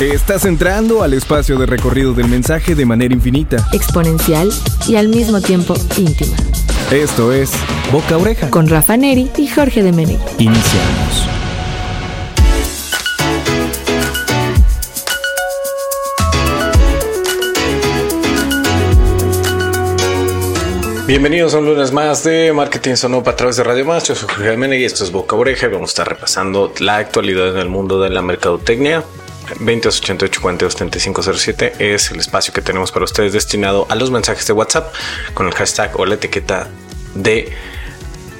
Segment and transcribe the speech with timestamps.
[0.00, 4.50] Estás entrando al espacio de recorrido del mensaje de manera infinita, exponencial
[4.88, 6.36] y al mismo tiempo íntima.
[6.90, 7.52] Esto es
[7.92, 10.18] Boca Oreja con Rafa Neri y Jorge de Meneg.
[10.38, 11.28] Iniciamos.
[21.06, 24.08] Bienvenidos a un lunes más de Marketing Sonopa a través de Radio Más.
[24.08, 26.96] Yo soy Jorge Menegui y esto es Boca Oreja y vamos a estar repasando la
[26.96, 29.04] actualidad en el mundo de la mercadotecnia.
[29.48, 30.40] 2088
[30.76, 34.92] 3507 es el espacio que tenemos para ustedes destinado a los mensajes de WhatsApp
[35.34, 36.68] con el hashtag o la etiqueta
[37.14, 37.52] de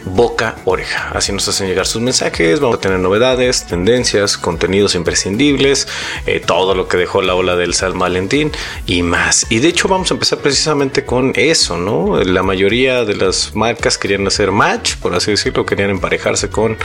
[0.04, 1.10] boca oreja.
[1.14, 2.60] Así nos hacen llegar sus mensajes.
[2.60, 5.88] Vamos a tener novedades, tendencias, contenidos imprescindibles,
[6.26, 8.52] eh, todo lo que dejó la ola del San Valentín
[8.86, 9.46] y más.
[9.50, 12.22] Y de hecho, vamos a empezar precisamente con eso, ¿no?
[12.22, 16.76] La mayoría de las marcas querían hacer match, por así decirlo, querían emparejarse con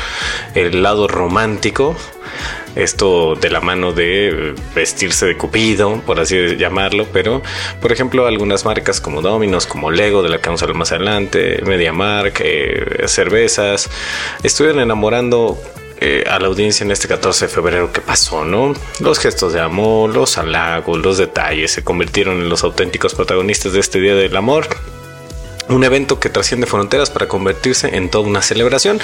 [0.55, 1.95] el lado romántico
[2.79, 7.41] esto de la mano de vestirse de cupido, por así llamarlo, pero
[7.81, 10.91] por ejemplo algunas marcas como Domino's, como Lego, de la que vamos a hablar más
[10.91, 13.89] adelante, MediaMark, eh, cervezas,
[14.43, 15.57] estuvieron enamorando
[16.01, 18.73] eh, a la audiencia en este 14 de febrero que pasó, ¿no?
[19.01, 23.81] Los gestos de amor, los halagos, los detalles se convirtieron en los auténticos protagonistas de
[23.81, 24.65] este Día del Amor.
[25.67, 29.01] Un evento que trasciende fronteras para convertirse en toda una celebración.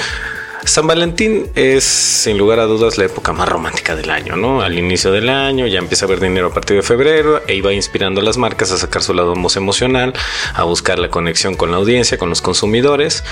[0.65, 4.63] San Valentín es sin lugar a dudas la época más romántica del año, ¿no?
[4.63, 7.71] Al inicio del año ya empieza a haber dinero a partir de febrero e iba
[7.71, 10.13] inspirando a las marcas a sacar su lado más emocional,
[10.55, 13.23] a buscar la conexión con la audiencia, con los consumidores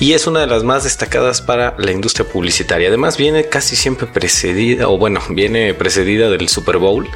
[0.00, 2.88] y es una de las más destacadas para la industria publicitaria.
[2.88, 7.08] Además viene casi siempre precedida o bueno, viene precedida del Super Bowl,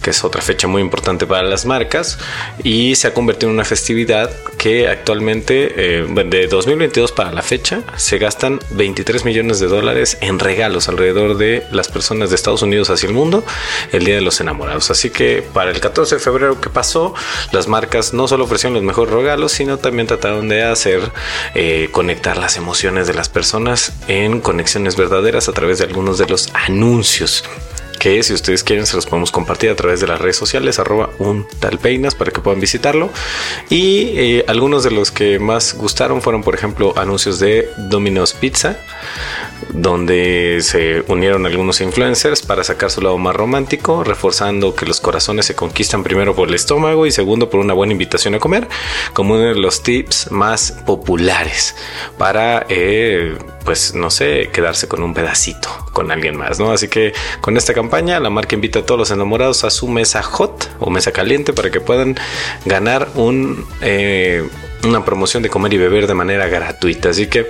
[0.00, 2.20] que es otra fecha muy importante para las marcas
[2.62, 7.82] y se ha convertido en una festividad que actualmente eh, de 2022 para la fecha
[7.96, 12.60] se gastan 23 3 millones de dólares en regalos alrededor de las personas de Estados
[12.60, 13.42] Unidos hacia el mundo
[13.90, 14.90] el Día de los Enamorados.
[14.90, 17.14] Así que para el 14 de febrero que pasó,
[17.50, 21.00] las marcas no solo ofrecieron los mejores regalos, sino también trataron de hacer
[21.54, 26.26] eh, conectar las emociones de las personas en conexiones verdaderas a través de algunos de
[26.26, 27.44] los anuncios
[27.98, 31.10] que si ustedes quieren se los podemos compartir a través de las redes sociales arroba
[31.18, 33.10] un tal peinas para que puedan visitarlo.
[33.68, 38.78] Y eh, algunos de los que más gustaron fueron por ejemplo anuncios de Domino's Pizza
[39.70, 45.46] donde se unieron algunos influencers para sacar su lado más romántico, reforzando que los corazones
[45.46, 48.68] se conquistan primero por el estómago y segundo por una buena invitación a comer,
[49.12, 51.74] como uno de los tips más populares
[52.16, 53.36] para, eh,
[53.68, 56.72] pues no sé, quedarse con un pedacito con alguien más, ¿no?
[56.72, 57.12] Así que
[57.42, 60.88] con esta campaña la marca invita a todos los enamorados a su mesa hot o
[60.88, 62.16] mesa caliente para que puedan
[62.64, 64.48] ganar un, eh,
[64.84, 67.10] una promoción de comer y beber de manera gratuita.
[67.10, 67.46] Así que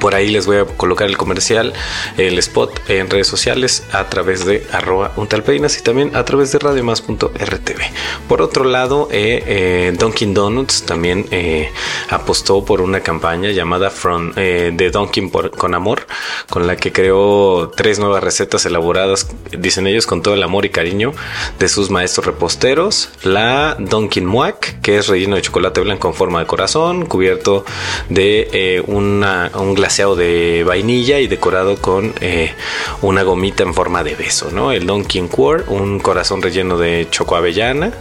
[0.00, 1.72] por ahí les voy a colocar el comercial,
[2.16, 6.58] el spot en redes sociales a través de arroba untalpeinas y también a través de
[6.58, 7.80] radiomas.rtv.
[8.28, 9.96] Por otro lado, eh, eh,
[10.26, 11.70] Donuts también eh,
[12.08, 16.06] apostó por una campaña llamada From eh, de Dunkin' con amor,
[16.48, 20.70] con la que creó tres nuevas recetas elaboradas, dicen ellos, con todo el amor y
[20.70, 21.12] cariño
[21.58, 23.10] de sus maestros reposteros.
[23.22, 27.64] La Dunkin' Muac, que es relleno de chocolate blanco en forma de corazón, cubierto
[28.08, 32.54] de una, un glaseado de vainilla y decorado con eh,
[33.02, 34.70] una gomita en forma de beso, ¿no?
[34.70, 37.92] El Donkey Core, un corazón relleno de choco avellana,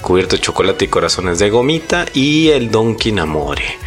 [0.00, 3.78] cubierto de chocolate y corazones de gomita y el Donkey Amore,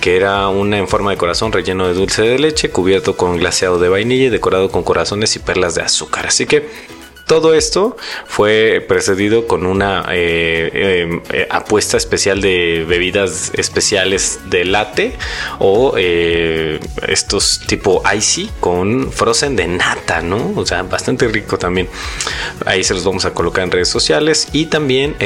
[0.00, 3.80] que era una en forma de corazón relleno de dulce de leche, cubierto con glaseado
[3.80, 6.28] de vainilla y decorado con corazones y perlas de azúcar.
[6.28, 6.68] Así que
[7.26, 7.96] todo esto
[8.26, 15.16] fue precedido con una eh, eh, eh, apuesta especial de bebidas especiales de latte
[15.58, 20.52] o estos tipo icy con frozen de nata, ¿no?
[20.56, 21.88] O sea, bastante rico también.
[22.66, 25.16] Ahí se los vamos a colocar en redes sociales y también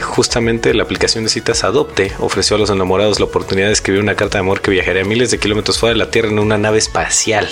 [0.00, 4.14] justamente la aplicación de citas Adopte ofreció a los enamorados la oportunidad de escribir una
[4.14, 6.78] carta de amor que viajaría miles de kilómetros fuera de la Tierra en una nave
[6.78, 7.48] espacial.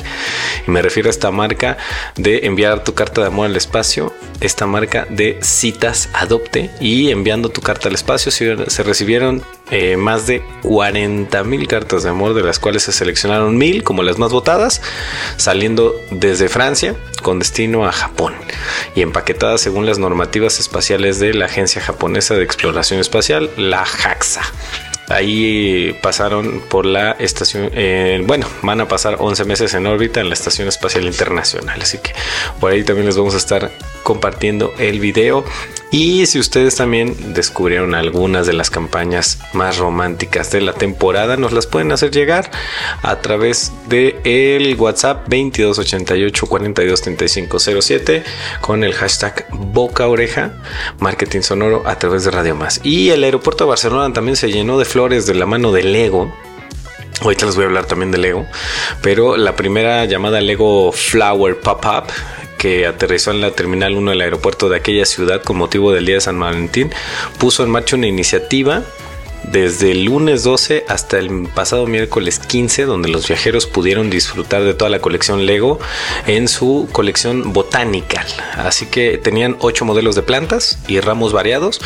[0.67, 1.77] Y me refiero a esta marca
[2.17, 3.90] de enviar tu carta de amor al espacio
[4.41, 10.27] esta marca de citas Adopte y enviando tu carta al espacio se, recibieron eh, más
[10.27, 14.33] de 40 mil cartas de amor de las cuales se seleccionaron mil como las más
[14.33, 14.81] votadas
[15.37, 18.35] saliendo desde Francia con destino a Japón
[18.95, 24.43] y empaquetadas según las normativas espaciales de la agencia japonesa de exploración espacial la JAXA
[25.11, 30.29] Ahí pasaron por la estación, eh, bueno, van a pasar 11 meses en órbita en
[30.29, 31.83] la Estación Espacial Internacional.
[31.83, 32.13] Así que
[32.61, 33.73] por ahí también les vamos a estar
[34.05, 35.45] compartiendo el video
[35.93, 41.53] Y si ustedes también descubrieron algunas de las campañas más románticas de la temporada, nos
[41.53, 42.49] las pueden hacer llegar
[43.03, 48.23] a través de el WhatsApp 2288 423507
[48.61, 50.53] con el hashtag Boca Oreja
[51.01, 52.81] Marketing Sonoro a través de Radio Más.
[52.85, 56.31] Y el aeropuerto de Barcelona también se llenó de flores de la mano de Lego.
[57.23, 58.47] Ahorita les voy a hablar también de Lego,
[59.03, 62.13] pero la primera llamada Lego Flower Pop-Up
[62.59, 66.17] que aterrizó en la Terminal 1 del aeropuerto de aquella ciudad con motivo del Día
[66.17, 66.91] de San Valentín,
[67.39, 68.83] puso en marcha una iniciativa
[69.51, 74.75] desde el lunes 12 hasta el pasado miércoles 15, donde los viajeros pudieron disfrutar de
[74.75, 75.79] toda la colección Lego
[76.27, 78.27] en su colección Botanical.
[78.57, 81.81] Así que tenían ocho modelos de plantas y ramos variados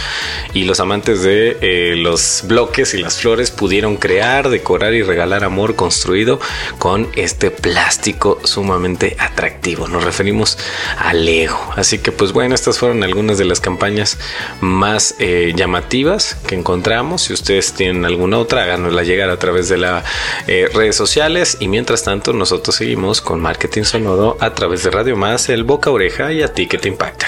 [0.52, 5.44] y los amantes de eh, los bloques y las flores pudieron crear, decorar y regalar
[5.44, 6.40] amor construido
[6.78, 9.88] con este plástico sumamente atractivo.
[9.88, 10.58] Nos referimos
[10.99, 11.58] a Lego.
[11.76, 14.19] Así que pues bueno, estas fueron algunas de las campañas
[14.60, 17.22] más eh, llamativas que encontramos.
[17.22, 17.32] Si
[17.75, 20.05] tienen alguna otra, háganosla llegar a través de las
[20.47, 21.56] eh, redes sociales.
[21.61, 25.91] Y mientras tanto, nosotros seguimos con marketing sonoro a través de Radio Más, el boca
[25.91, 27.27] oreja y a ti que te impacta.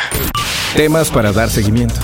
[0.75, 2.01] Temas para dar seguimiento.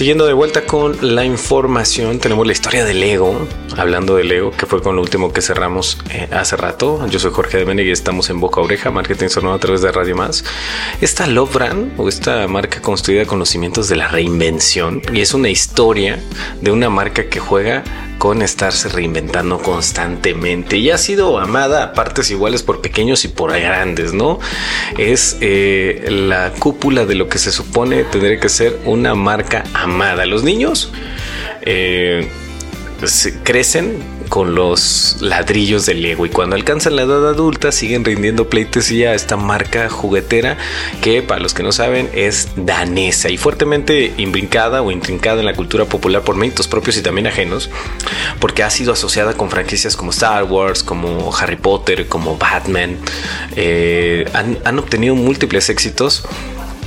[0.00, 3.46] Siguiendo de vuelta con la información, tenemos la historia del Lego.
[3.76, 7.06] Hablando del Lego, que fue con lo último que cerramos eh, hace rato.
[7.08, 9.92] Yo soy Jorge de Meneg y estamos en Boca Oreja, Marketing Sonoro a través de
[9.92, 10.42] Radio Más.
[11.02, 15.34] Esta Love Brand o esta marca construida con los cimientos de la reinvención y es
[15.34, 16.18] una historia
[16.62, 17.84] de una marca que juega
[18.20, 23.50] con estarse reinventando constantemente y ha sido amada a partes iguales por pequeños y por
[23.50, 24.38] grandes, ¿no?
[24.98, 30.26] Es eh, la cúpula de lo que se supone tendría que ser una marca amada.
[30.26, 30.92] Los niños
[31.62, 32.28] eh,
[33.42, 33.96] crecen
[34.30, 39.14] con los ladrillos de Lego y cuando alcanzan la edad adulta siguen rindiendo pleitesía a
[39.14, 40.56] esta marca juguetera
[41.02, 45.54] que para los que no saben es danesa y fuertemente imbrincada o intrincada en la
[45.54, 47.70] cultura popular por méritos propios y también ajenos
[48.38, 52.96] porque ha sido asociada con franquicias como Star Wars, como Harry Potter, como Batman.
[53.56, 56.24] Eh, han, han obtenido múltiples éxitos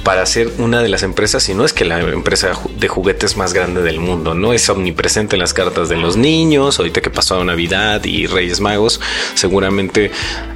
[0.03, 3.53] para ser una de las empresas, si no es que la empresa de juguetes más
[3.53, 4.53] grande del mundo, ¿no?
[4.53, 8.99] Es omnipresente en las cartas de los niños, ahorita que pasó Navidad y Reyes Magos,
[9.33, 10.11] seguramente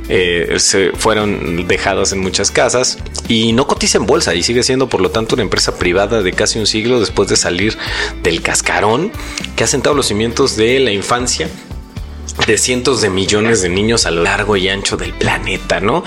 [0.10, 2.98] eh, se fueron dejadas en muchas casas
[3.28, 6.34] y no cotiza en bolsa y sigue siendo por lo tanto una empresa privada de
[6.34, 7.78] casi un siglo después de salir
[8.24, 9.12] del cascarón
[9.56, 11.50] que ha sentado los cimientos de la infancia
[12.46, 16.04] de cientos de millones de niños a lo largo y ancho del planeta, ¿no?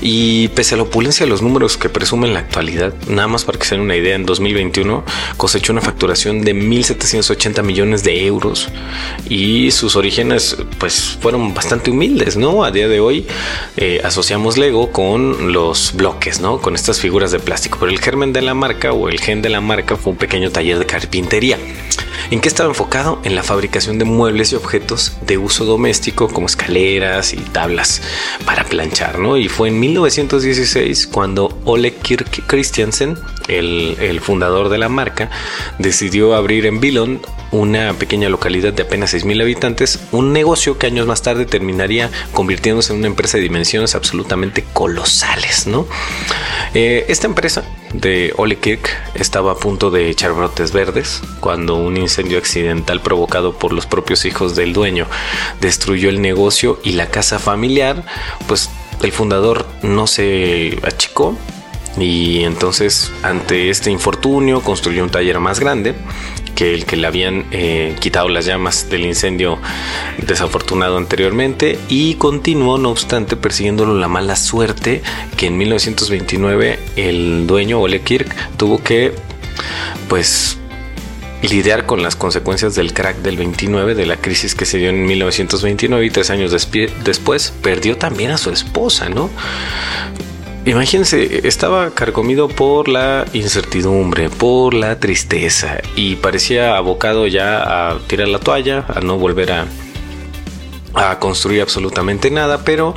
[0.00, 3.44] Y pese a la opulencia de los números que presume en la actualidad, nada más
[3.44, 5.04] para que se den una idea, en 2021
[5.36, 8.68] cosechó una facturación de 1.780 millones de euros
[9.28, 12.64] y sus orígenes pues fueron bastante humildes, ¿no?
[12.64, 13.26] A día de hoy
[13.76, 16.60] eh, asociamos Lego con los bloques, ¿no?
[16.60, 19.48] Con estas figuras de plástico, pero el germen de la marca o el gen de
[19.48, 21.58] la marca fue un pequeño taller de carpintería.
[22.30, 23.20] ¿En qué estaba enfocado?
[23.24, 28.02] En la fabricación de muebles y objetos de uso doméstico como escaleras y tablas
[28.46, 29.36] para planchar, ¿no?
[29.36, 33.18] Y fue en 1916 cuando Ole Kirk Christiansen,
[33.48, 35.30] el, el fundador de la marca,
[35.78, 37.20] decidió abrir en Billund
[37.54, 42.92] una pequeña localidad de apenas 6.000 habitantes, un negocio que años más tarde terminaría convirtiéndose
[42.92, 45.86] en una empresa de dimensiones absolutamente colosales, ¿no?
[46.74, 51.96] Eh, esta empresa de Ole Kirk estaba a punto de echar brotes verdes cuando un
[51.96, 55.06] incendio accidental provocado por los propios hijos del dueño
[55.60, 58.04] destruyó el negocio y la casa familiar,
[58.48, 58.68] pues
[59.02, 61.36] el fundador no se achicó
[61.98, 65.94] y entonces ante este infortunio construyó un taller más grande
[66.54, 69.58] que el que le habían eh, quitado las llamas del incendio
[70.26, 75.02] desafortunado anteriormente y continuó no obstante persiguiéndolo la mala suerte
[75.36, 79.12] que en 1929 el dueño Ole Kirk tuvo que
[80.08, 80.58] pues
[81.42, 85.04] lidiar con las consecuencias del crack del 29, de la crisis que se dio en
[85.04, 89.28] 1929 y tres años después perdió también a su esposa, ¿no?
[90.66, 98.28] Imagínense, estaba carcomido por la incertidumbre, por la tristeza y parecía abocado ya a tirar
[98.28, 99.66] la toalla, a no volver a,
[100.94, 102.94] a construir absolutamente nada, pero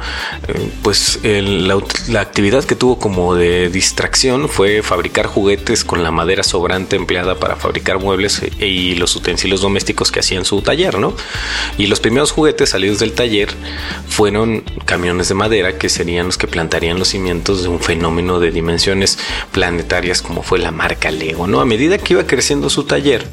[0.48, 1.77] eh, pues el, la,
[2.10, 7.36] la, actividad que tuvo como de distracción fue fabricar juguetes con la madera sobrante empleada
[7.39, 11.13] para fabricar muebles e, y los utensilios domésticos que hacía en su taller, ¿no?
[11.77, 13.50] Y los primeros juguetes salidos del taller
[14.08, 18.51] fueron camiones de madera que serían los que plantarían los cimientos de un fenómeno de
[18.51, 19.18] dimensiones
[19.51, 21.62] planetarias como fue la marca Lego, ¿no?
[21.62, 23.27] A medida que iba creciendo su taller,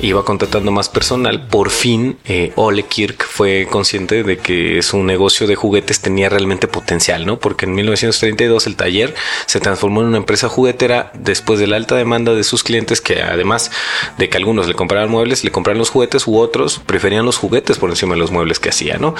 [0.00, 3.66] iba contratando más personal, por fin eh, Ole Kirk fue
[3.98, 7.40] de que su negocio de juguetes tenía realmente potencial, ¿no?
[7.40, 9.14] Porque en 1932 el taller
[9.46, 13.20] se transformó en una empresa juguetera después de la alta demanda de sus clientes que
[13.22, 13.72] además
[14.16, 17.78] de que algunos le compraban muebles, le compraban los juguetes u otros preferían los juguetes
[17.78, 19.14] por encima de los muebles que hacía, ¿no?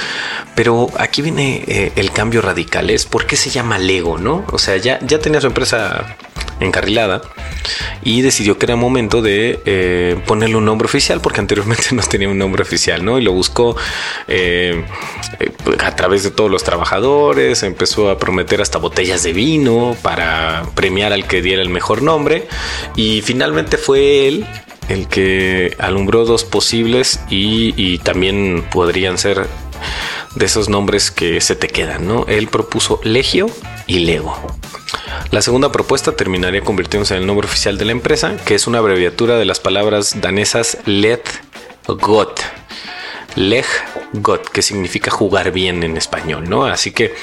[0.54, 4.44] Pero aquí viene eh, el cambio radical, es por qué se llama Lego, ¿no?
[4.52, 6.16] O sea, ya, ya tenía su empresa
[6.60, 7.22] encarrilada
[8.02, 12.28] y decidió que era momento de eh, ponerle un nombre oficial porque anteriormente no tenía
[12.28, 13.18] un nombre oficial, ¿no?
[13.18, 13.76] Y lo buscó
[14.28, 14.84] eh, eh,
[15.80, 21.12] a través de todos los trabajadores, empezó a prometer hasta botellas de vino para premiar
[21.12, 22.48] al que diera el mejor nombre
[22.96, 24.46] y finalmente fue él
[24.90, 29.46] el que alumbró dos posibles y, también podrían ser
[30.34, 32.24] de esos nombres que se te quedan, ¿no?
[32.26, 33.46] Él propuso Legio
[33.86, 34.36] y Lego.
[35.30, 38.78] La segunda propuesta terminaría convirtiéndose en el nombre oficial de la empresa, que es una
[38.78, 41.22] abreviatura de las palabras danesas Let
[41.86, 42.40] Got.
[43.36, 43.64] Leg
[44.12, 46.64] Got, que significa jugar bien en español, ¿no?
[46.64, 47.14] Así que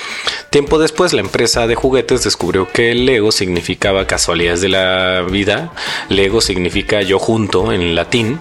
[0.50, 5.72] tiempo después la empresa de juguetes descubrió que Lego significaba casualidades de la vida,
[6.10, 8.40] Lego significa yo junto en latín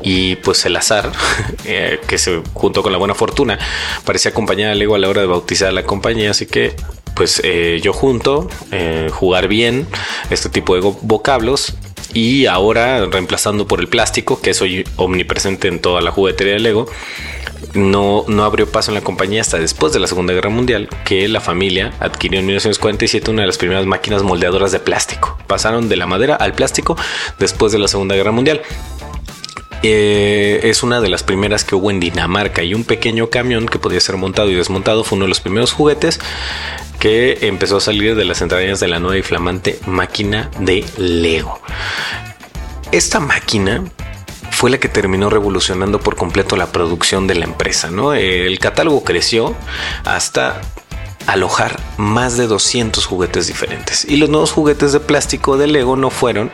[0.00, 1.10] y pues el azar,
[1.64, 3.58] eh, que se juntó con la buena fortuna,
[4.04, 6.74] parecía acompañar al Lego a la hora de bautizar la compañía, así que
[7.14, 9.88] pues eh, yo junto, eh, jugar bien,
[10.30, 11.74] este tipo de vocablos
[12.18, 16.58] y ahora reemplazando por el plástico, que es hoy omnipresente en toda la juguetería de
[16.58, 16.86] Lego,
[17.74, 21.28] no, no abrió paso en la compañía hasta después de la Segunda Guerra Mundial, que
[21.28, 25.38] la familia adquirió en 1947 una de las primeras máquinas moldeadoras de plástico.
[25.46, 26.96] Pasaron de la madera al plástico
[27.38, 28.62] después de la Segunda Guerra Mundial.
[29.84, 33.78] Eh, es una de las primeras que hubo en Dinamarca y un pequeño camión que
[33.78, 36.18] podía ser montado y desmontado fue uno de los primeros juguetes
[36.98, 41.60] que empezó a salir de las entrañas de la nueva y flamante máquina de Lego.
[42.90, 43.84] Esta máquina
[44.50, 48.14] fue la que terminó revolucionando por completo la producción de la empresa, ¿no?
[48.14, 49.54] El catálogo creció
[50.04, 50.62] hasta
[51.26, 54.06] alojar más de 200 juguetes diferentes.
[54.06, 56.50] Y los nuevos juguetes de plástico de Lego no fueron,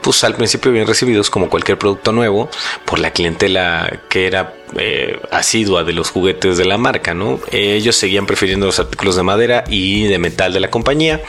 [0.00, 2.48] pues al principio bien recibidos como cualquier producto nuevo
[2.86, 7.38] por la clientela que era eh, asidua de los juguetes de la marca, ¿no?
[7.52, 11.20] Ellos seguían prefiriendo los artículos de madera y de metal de la compañía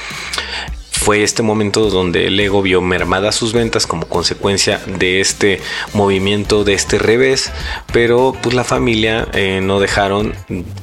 [1.08, 5.62] fue este momento donde Lego vio mermadas sus ventas como consecuencia de este
[5.94, 7.50] movimiento, de este revés,
[7.94, 10.34] pero pues la familia eh, no dejaron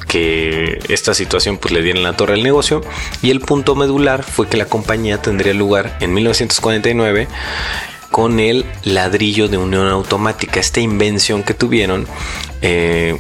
[0.09, 2.81] que esta situación pues le diera la torre al negocio
[3.21, 7.29] y el punto medular fue que la compañía tendría lugar en 1949
[8.11, 12.07] con el ladrillo de unión automática, esta invención que tuvieron
[12.63, 13.19] eh,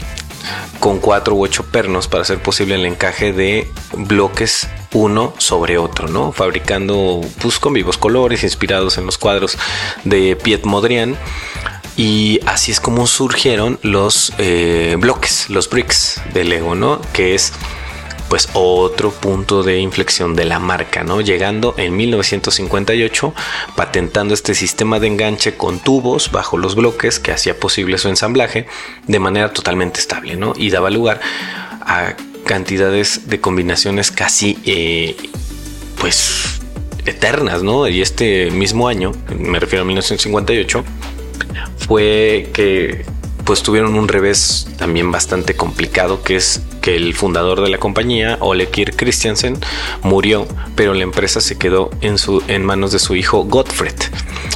[0.80, 6.08] con cuatro u ocho pernos para hacer posible el encaje de bloques uno sobre otro,
[6.08, 6.32] ¿no?
[6.32, 9.58] Fabricando pues, con vivos colores inspirados en los cuadros
[10.04, 11.16] de Piet Modrian.
[11.96, 17.00] Y así es como surgieron los eh, bloques, los bricks de Lego, ¿no?
[17.12, 17.52] Que es
[18.28, 21.20] pues otro punto de inflexión de la marca, ¿no?
[21.20, 23.34] Llegando en 1958,
[23.76, 28.66] patentando este sistema de enganche con tubos bajo los bloques que hacía posible su ensamblaje
[29.06, 30.54] de manera totalmente estable, ¿no?
[30.56, 31.20] Y daba lugar
[31.80, 32.14] a
[32.44, 35.16] cantidades de combinaciones casi, eh,
[35.98, 36.60] pues,
[37.06, 37.88] eternas, ¿no?
[37.88, 40.84] Y este mismo año, me refiero a 1958,
[41.78, 43.04] fue que
[43.44, 48.38] pues tuvieron un revés también bastante complicado, que es que el fundador de la compañía,
[48.40, 49.58] Ole Kirk Christiansen,
[50.02, 53.94] murió, pero la empresa se quedó en, su, en manos de su hijo Gottfried.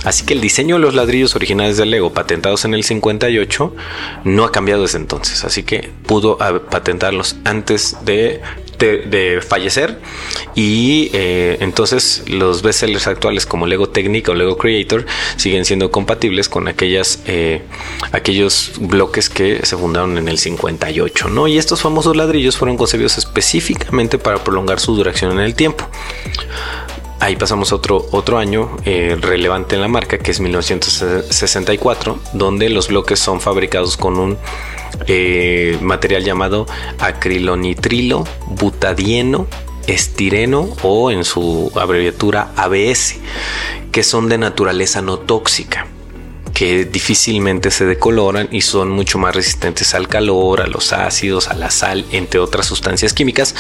[0.04, 3.74] Así que el diseño de los ladrillos originales de Lego, patentados en el 58,
[4.24, 5.44] no ha cambiado desde entonces.
[5.44, 6.38] Así que pudo
[6.70, 8.40] patentarlos antes de
[8.78, 9.98] de, fallecer
[10.54, 15.06] y eh, entonces los bestsellers actuales como Lego Technic o Lego Creator
[15.36, 17.62] siguen siendo compatibles con aquellas eh,
[18.12, 21.48] aquellos bloques que se fundaron en el 58 ¿no?
[21.48, 25.88] y estos famosos ladrillos fueron concebidos específicamente para prolongar su duración en el tiempo
[27.20, 32.88] Ahí pasamos otro, otro año eh, relevante en la marca, que es 1964, donde los
[32.88, 34.38] bloques son fabricados con un
[35.08, 36.66] eh, material llamado
[37.00, 39.46] acrilonitrilo butadieno
[39.88, 43.16] estireno o en su abreviatura ABS,
[43.90, 45.86] que son de naturaleza no tóxica
[46.58, 51.54] que difícilmente se decoloran y son mucho más resistentes al calor, a los ácidos, a
[51.54, 53.54] la sal, entre otras sustancias químicas.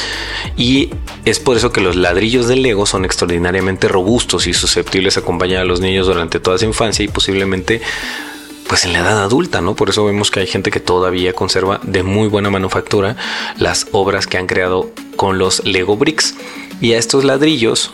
[0.56, 0.90] Y
[1.24, 5.62] es por eso que los ladrillos de Lego son extraordinariamente robustos y susceptibles a acompañar
[5.62, 7.80] a los niños durante toda su infancia y posiblemente
[8.66, 9.76] pues en la edad adulta, ¿no?
[9.76, 13.14] Por eso vemos que hay gente que todavía conserva de muy buena manufactura
[13.58, 16.34] las obras que han creado con los Lego Bricks.
[16.80, 17.92] Y a estos ladrillos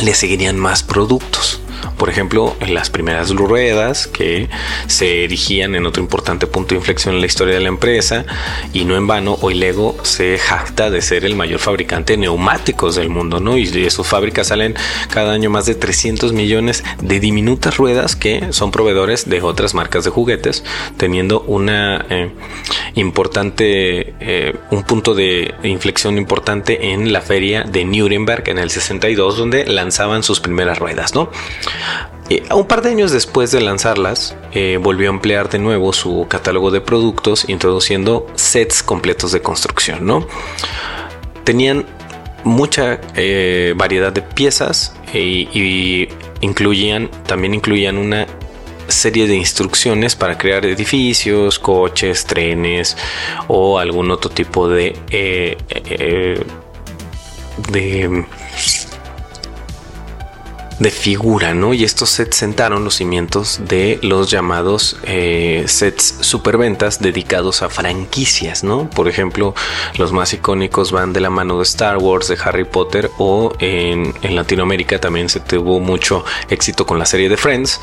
[0.00, 1.60] le seguirían más productos.
[1.96, 4.48] Por ejemplo, las primeras ruedas que
[4.86, 8.24] se erigían en otro importante punto de inflexión en la historia de la empresa
[8.72, 12.96] y no en vano, hoy Lego se jacta de ser el mayor fabricante de neumáticos
[12.96, 13.56] del mundo, ¿no?
[13.56, 14.74] Y de sus fábricas salen
[15.10, 20.04] cada año más de 300 millones de diminutas ruedas que son proveedores de otras marcas
[20.04, 20.64] de juguetes,
[20.96, 22.30] teniendo una eh,
[22.94, 29.36] importante, eh, un punto de inflexión importante en la feria de Nuremberg en el 62,
[29.36, 31.30] donde lanzaban sus primeras ruedas, ¿no?
[32.28, 36.26] Eh, un par de años después de lanzarlas, eh, volvió a emplear de nuevo su
[36.28, 40.26] catálogo de productos, introduciendo sets completos de construcción, ¿no?
[41.44, 41.86] Tenían
[42.42, 46.08] mucha eh, variedad de piezas y
[46.40, 48.26] incluían, también incluían una
[48.88, 52.96] serie de instrucciones para crear edificios, coches, trenes
[53.48, 54.94] o algún otro tipo de
[57.70, 58.24] de
[60.78, 61.72] de figura, ¿no?
[61.72, 68.62] Y estos sets sentaron los cimientos de los llamados eh, sets superventas dedicados a franquicias,
[68.62, 68.90] ¿no?
[68.90, 69.54] Por ejemplo,
[69.96, 74.14] los más icónicos van de la mano de Star Wars, de Harry Potter o en,
[74.22, 77.80] en Latinoamérica también se tuvo mucho éxito con la serie de Friends.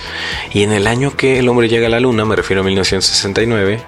[0.54, 3.84] Y en el año que el hombre llega a la luna, me refiero a 1969,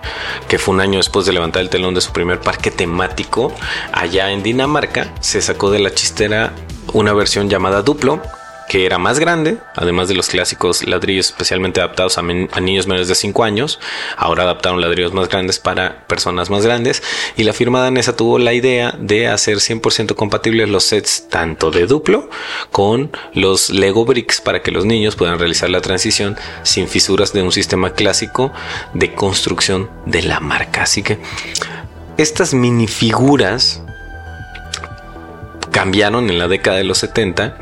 [0.48, 3.54] que fue un año después de levantar el telón de su primer parque temático
[3.92, 6.54] allá en Dinamarca, se sacó de la chistera
[6.94, 8.22] una versión llamada Duplo
[8.68, 13.16] que era más grande, además de los clásicos ladrillos especialmente adaptados a, niños menores de
[13.16, 13.80] 5 años.
[14.18, 17.04] Ahora adaptaron ladrillos más grandes para personas más grandes
[17.38, 21.86] y la firma danesa tuvo la idea de hacer 100% compatibles los sets tanto de
[21.86, 22.30] duplo
[22.72, 27.44] con los Lego Bricks para que los niños puedan realizar la transición sin fisuras de
[27.44, 28.52] un sistema clásico
[28.94, 30.84] de construcción de la marca.
[30.84, 31.20] Así que
[32.18, 33.82] estas minifiguras
[35.75, 37.58] cambiaron en la década de los 70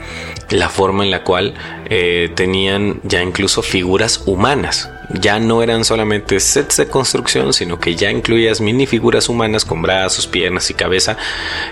[0.51, 1.55] la forma en la cual
[1.89, 4.91] eh, tenían ya incluso figuras humanas.
[5.19, 10.27] Ya no eran solamente sets de construcción, sino que ya incluías minifiguras humanas con brazos,
[10.27, 11.17] piernas y cabeza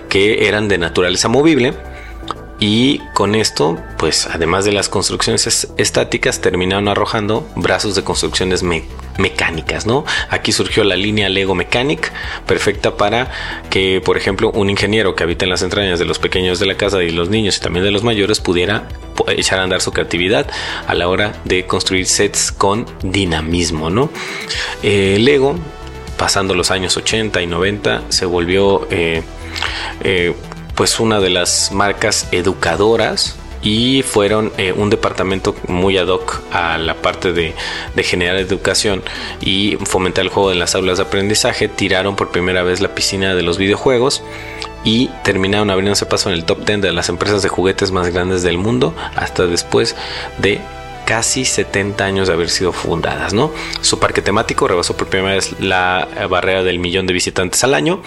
[0.09, 1.75] que eran de naturaleza movible
[2.63, 8.61] y con esto, pues además de las construcciones estáticas, terminaron arrojando brazos de construcciones
[9.17, 10.05] mecánicas, ¿no?
[10.29, 12.13] Aquí surgió la línea Lego Mechanic,
[12.45, 13.31] perfecta para
[13.71, 16.77] que, por ejemplo, un ingeniero que habita en las entrañas de los pequeños de la
[16.77, 18.87] casa y los niños y también de los mayores pudiera
[19.27, 20.45] echar a andar su creatividad
[20.85, 24.11] a la hora de construir sets con dinamismo, ¿no?
[24.83, 25.55] Eh, Lego,
[26.15, 28.87] pasando los años 80 y 90, se volvió...
[28.91, 29.23] Eh,
[30.03, 30.35] eh,
[30.75, 36.77] pues una de las marcas educadoras y fueron eh, un departamento muy ad hoc a
[36.77, 37.53] la parte de,
[37.97, 39.03] generar educación
[39.39, 41.67] y fomentar el juego en las aulas de aprendizaje.
[41.67, 44.23] Tiraron por primera vez la piscina de los videojuegos
[44.83, 48.41] y terminaron abriéndose paso en el top 10 de las empresas de juguetes más grandes
[48.41, 49.95] del mundo hasta después
[50.39, 50.59] de
[51.05, 53.51] casi 70 años de haber sido fundadas, ¿no?
[53.81, 58.01] Su parque temático rebasó por primera vez la barrera del millón de visitantes al año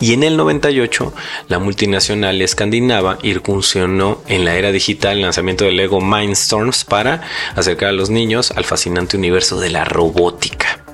[0.00, 1.12] y en el 98,
[1.48, 7.22] la multinacional escandinava incursionó en la era digital el lanzamiento del Lego Mindstorms para
[7.54, 10.84] acercar a los niños al fascinante universo de la robótica.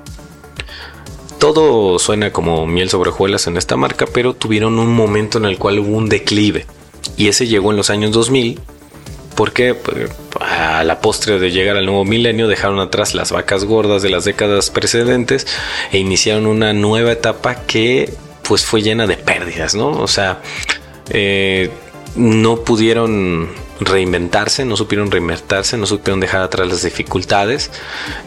[1.39, 5.59] Todo suena como miel sobre hojuelas en esta marca, pero tuvieron un momento en el
[5.59, 6.67] cual hubo un declive.
[7.17, 8.61] Y ese llegó en los años 2000
[9.35, 14.03] porque pues, a la postre de llegar al nuevo milenio dejaron atrás las vacas gordas
[14.03, 15.47] de las décadas precedentes
[15.93, 18.13] e iniciaron una nueva etapa que
[18.51, 19.91] pues fue llena de pérdidas, ¿no?
[19.91, 20.41] O sea,
[21.11, 21.71] eh,
[22.17, 27.71] no pudieron reinventarse, no supieron reinventarse, no supieron dejar atrás las dificultades,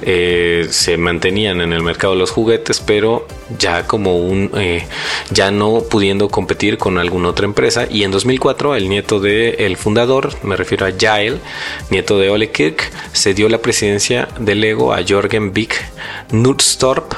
[0.01, 3.27] eh, se mantenían en el mercado de los juguetes, pero
[3.59, 4.87] ya como un, eh,
[5.29, 7.85] ya no pudiendo competir con alguna otra empresa.
[7.89, 11.41] Y en 2004 el nieto del el fundador, me refiero a Jael,
[11.89, 15.83] nieto de Ole Kirk, cedió la presidencia de Lego a Jorgen Vick
[16.31, 17.13] Nutstorp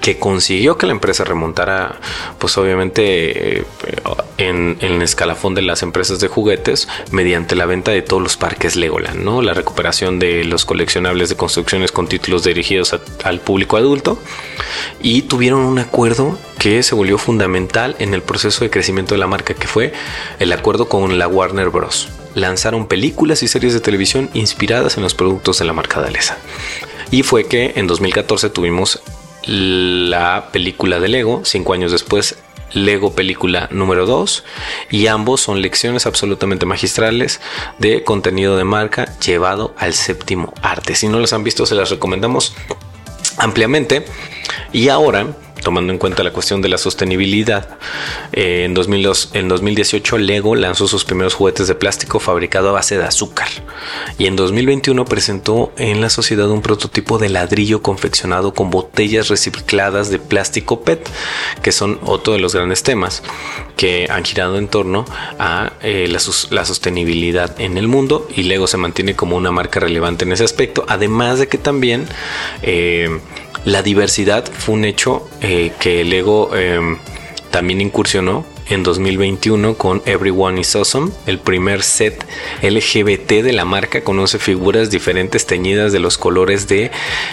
[0.00, 2.00] que consiguió que la empresa remontara,
[2.38, 3.64] pues obviamente eh,
[4.38, 8.76] en, el escalafón de las empresas de juguetes mediante la venta de todos los parques
[8.76, 9.42] Legoland, ¿no?
[9.42, 14.18] La recuperación de los coleccionables de construcciones con títulos dirigidos al público adulto
[15.02, 19.26] y tuvieron un acuerdo que se volvió fundamental en el proceso de crecimiento de la
[19.26, 19.92] marca, que fue
[20.38, 22.08] el acuerdo con la Warner Bros.
[22.34, 26.38] Lanzaron películas y series de televisión inspiradas en los productos de la marca Dalesa.
[27.10, 29.02] Y fue que en 2014 tuvimos
[29.46, 32.36] la película de Lego, cinco años después
[32.72, 34.44] Lego película número 2
[34.90, 37.40] y ambos son lecciones absolutamente magistrales
[37.78, 40.94] de contenido de marca llevado al séptimo arte.
[40.94, 42.54] Si no los han visto se las recomendamos
[43.38, 44.04] ampliamente
[44.72, 45.26] y ahora
[45.62, 47.78] tomando en cuenta la cuestión de la sostenibilidad,
[48.32, 52.98] eh, en, 2002, en 2018 Lego lanzó sus primeros juguetes de plástico fabricado a base
[52.98, 53.48] de azúcar.
[54.18, 60.10] Y en 2021 presentó en la sociedad un prototipo de ladrillo confeccionado con botellas recicladas
[60.10, 61.08] de plástico PET,
[61.62, 63.22] que son otro de los grandes temas
[63.76, 65.04] que han girado en torno
[65.38, 70.24] a eh, la, sostenibilidad en el mundo y Lego se mantiene como una marca relevante
[70.24, 72.06] en ese aspecto, además de que también...
[72.62, 73.20] Eh,
[73.64, 76.98] la diversidad fue un hecho eh, que el ego em,
[77.50, 82.24] también incursionó en 2021 con Everyone is Awesome, el primer set
[82.62, 86.90] LGBT de la marca con 11 figuras diferentes teñidas de los colores de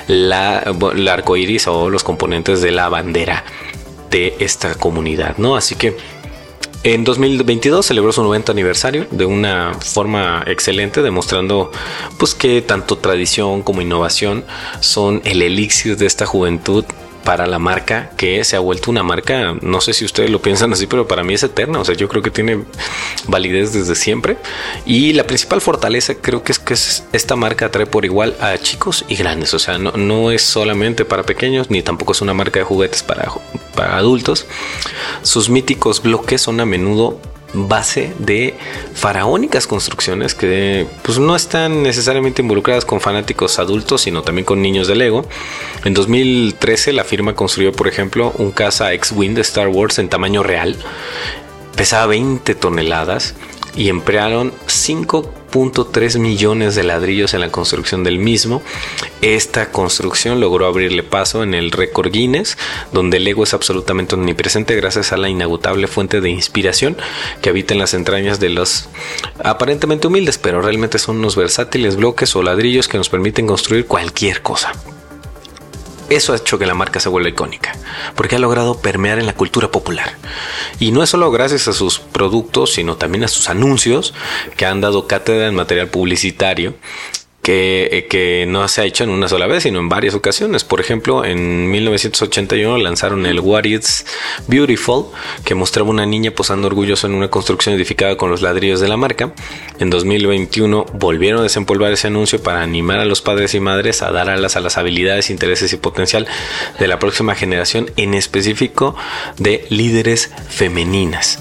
[0.08, 0.64] la,
[0.96, 3.44] la arco iris o los componentes de la bandera
[4.10, 5.56] de esta comunidad, ¿no?
[5.56, 5.96] Así que
[6.94, 11.70] en 2022 celebró su 90 aniversario de una forma excelente, demostrando
[12.18, 14.46] pues que tanto tradición como innovación
[14.80, 16.86] son el elixir de esta juventud
[17.24, 20.74] para la marca que se ha vuelto una marca, no sé si ustedes lo piensan
[20.74, 22.64] así, pero para mí es eterna, o sea, yo creo que tiene
[23.28, 24.38] validez desde siempre
[24.86, 29.06] y la principal fortaleza creo que es que esta marca trae por igual a chicos
[29.08, 32.60] y grandes, o sea, no, no es solamente para pequeños ni tampoco es una marca
[32.60, 33.32] de juguetes para,
[33.76, 34.46] para adultos.
[35.22, 37.20] Sus míticos bloques son a menudo
[37.54, 38.56] base de
[38.94, 44.88] faraónicas construcciones que pues no están necesariamente involucradas con fanáticos adultos, sino también con niños
[44.88, 45.26] de Lego.
[45.86, 50.44] En 2013 la firma construyó, por ejemplo, un caza X-Wing de Star Wars en tamaño
[50.44, 50.76] real.
[51.76, 53.36] Pesaba 20 toneladas
[53.76, 54.52] y emplearon
[55.58, 58.62] 5.3 millones de ladrillos en la construcción del mismo.
[59.22, 62.58] Esta construcción logró abrirle paso en el récord Guinness,
[62.92, 66.96] donde el ego es absolutamente omnipresente gracias a la inagotable fuente de inspiración
[67.42, 68.88] que habita en las entrañas de los
[69.44, 74.42] aparentemente humildes, pero realmente son unos versátiles bloques o ladrillos que nos permiten construir cualquier
[74.42, 74.74] cosa.
[76.10, 77.74] Eso ha hecho que la marca se vuelva icónica,
[78.16, 80.16] porque ha logrado permear en la cultura popular.
[80.80, 84.14] Y no es solo gracias a sus productos, sino también a sus anuncios,
[84.56, 86.76] que han dado cátedra en material publicitario
[87.48, 90.64] eh, que, no se ha hecho en una sola vez, sino en varias ocasiones.
[90.64, 94.06] Por ejemplo, en 1981 lanzaron el What Is
[94.48, 95.06] Beautiful,
[95.44, 98.98] que mostraba una niña posando orgulloso en una construcción edificada con los ladrillos de la
[98.98, 99.34] marca.
[99.80, 104.12] En 2021 volvieron a desempolvar ese anuncio para animar a los padres y madres a
[104.12, 106.28] dar alas a las habilidades, intereses y potencial
[106.80, 108.96] de la próxima generación, en específico
[109.38, 111.40] de líderes femeninas.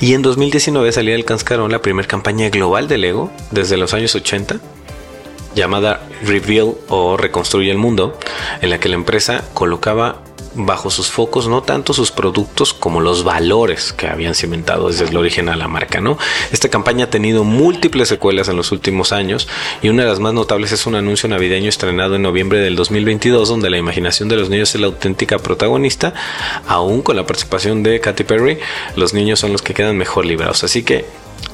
[0.00, 4.14] Y en 2019 salía del cascarón la primera campaña global de Lego desde los años
[4.14, 4.60] 80
[5.58, 8.18] llamada Reveal o Reconstruye el Mundo,
[8.62, 10.22] en la que la empresa colocaba
[10.54, 15.16] bajo sus focos no tanto sus productos como los valores que habían cimentado desde el
[15.16, 16.18] origen a la marca, ¿no?
[16.52, 19.48] Esta campaña ha tenido múltiples secuelas en los últimos años
[19.82, 23.48] y una de las más notables es un anuncio navideño estrenado en noviembre del 2022
[23.48, 26.14] donde la imaginación de los niños es la auténtica protagonista,
[26.66, 28.58] aún con la participación de Katy Perry,
[28.96, 31.04] los niños son los que quedan mejor librados, así que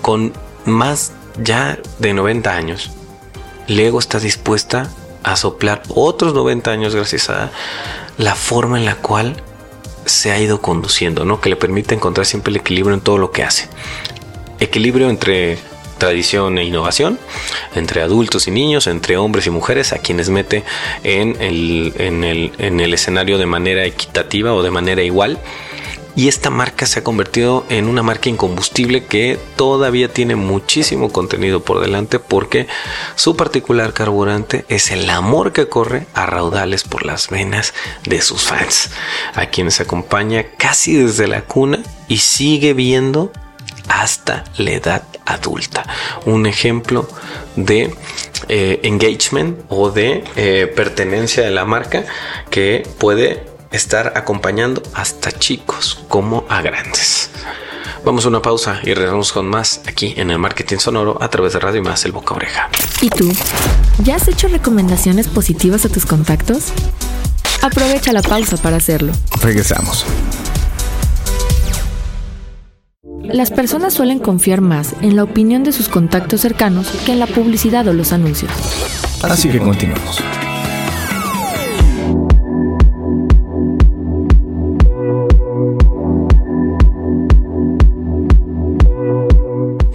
[0.00, 0.32] con
[0.64, 1.12] más
[1.42, 2.90] ya de 90 años,
[3.66, 4.90] Lego está dispuesta
[5.22, 7.50] a soplar otros 90 años gracias a
[8.18, 9.42] la forma en la cual
[10.04, 11.40] se ha ido conduciendo, ¿no?
[11.40, 13.68] Que le permite encontrar siempre el equilibrio en todo lo que hace.
[14.60, 15.58] Equilibrio entre
[15.98, 17.18] tradición e innovación,
[17.74, 20.64] entre adultos y niños, entre hombres y mujeres, a quienes mete
[21.02, 25.38] en el, en el, en el escenario de manera equitativa o de manera igual
[26.16, 31.60] y esta marca se ha convertido en una marca incombustible que todavía tiene muchísimo contenido
[31.60, 32.66] por delante porque
[33.16, 37.74] su particular carburante es el amor que corre a raudales por las venas
[38.04, 38.90] de sus fans,
[39.34, 43.32] a quienes acompaña casi desde la cuna y sigue viendo
[43.88, 45.84] hasta la edad adulta.
[46.26, 47.08] Un ejemplo
[47.56, 47.94] de
[48.48, 52.04] eh, engagement o de eh, pertenencia de la marca
[52.50, 57.30] que puede estar acompañando hasta chicos como a grandes.
[58.04, 61.54] Vamos a una pausa y regresamos con más aquí en el marketing sonoro a través
[61.54, 62.68] de Radio Más el Boca Oreja.
[63.00, 63.32] ¿Y tú?
[64.02, 66.66] ¿Ya has hecho recomendaciones positivas a tus contactos?
[67.62, 69.12] Aprovecha la pausa para hacerlo.
[69.40, 70.04] Regresamos.
[73.22, 77.26] Las personas suelen confiar más en la opinión de sus contactos cercanos que en la
[77.26, 78.52] publicidad o los anuncios.
[79.22, 80.22] Así que continuamos.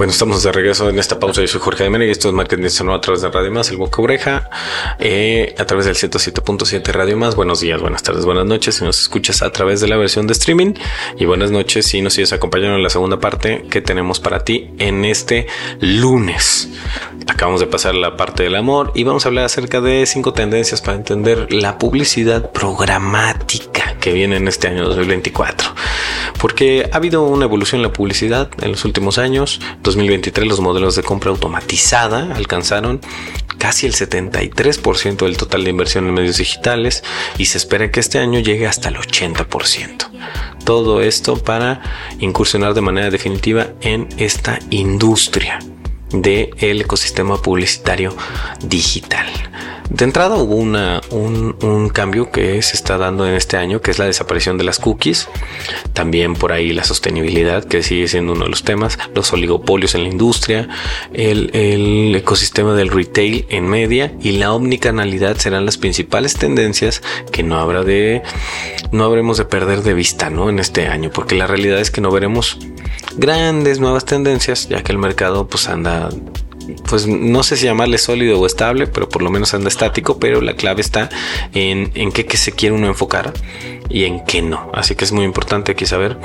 [0.10, 1.42] Estamos de regreso en esta pausa.
[1.42, 3.78] Yo soy Jorge Jiménez y esto es Marketing Sonoro a través de Radio Más, el
[3.78, 4.50] Boca Oreja,
[4.98, 7.36] eh, a través del 107.7 Radio Más.
[7.36, 8.76] Buenos días, buenas tardes, buenas noches.
[8.76, 10.74] Si nos escuchas a través de la versión de streaming
[11.18, 14.72] y buenas noches si nos sigues acompañando en la segunda parte que tenemos para ti
[14.80, 15.48] en este
[15.80, 16.70] lunes.
[17.28, 20.82] Acabamos de pasar la parte del amor y vamos a hablar acerca de cinco tendencias
[20.82, 25.70] para entender la publicidad programática que viene en este año 2024.
[26.40, 29.60] Porque ha habido una evolución en la publicidad en los últimos años.
[29.84, 33.02] 2023 los modelos de compra automatizada alcanzaron
[33.58, 37.04] casi el 73% del total de inversión en medios digitales
[37.38, 40.10] y se espera que este año llegue hasta el 80%.
[40.64, 41.82] Todo esto para
[42.20, 45.60] incursionar de manera definitiva en esta industria
[46.12, 48.16] del ecosistema publicitario
[48.64, 49.28] digital.
[49.90, 53.90] De entrada hubo una, un, un, cambio que se está dando en este año, que
[53.90, 55.28] es la desaparición de las cookies.
[55.94, 60.04] También por ahí la sostenibilidad, que sigue siendo uno de los temas, los oligopolios en
[60.04, 60.70] la industria,
[61.12, 67.42] el, el ecosistema del retail en media y la omnicanalidad serán las principales tendencias que
[67.42, 68.22] no habrá de,
[68.92, 70.50] no habremos de perder de vista, ¿no?
[70.50, 72.60] En este año, porque la realidad es que no veremos
[73.18, 76.10] grandes nuevas tendencias, ya que el mercado pues anda
[76.88, 80.42] pues no sé si llamarle sólido o estable, pero por lo menos anda estático, pero
[80.42, 81.10] la clave está
[81.54, 83.34] en, en qué, se quiere uno enfocar
[83.90, 84.72] y en qué no.
[84.74, 86.18] Así que es muy importante aquí saber